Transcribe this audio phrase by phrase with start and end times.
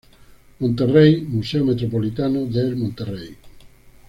[0.61, 3.37] Monterrey: Museo Metropolitano del Monterrey.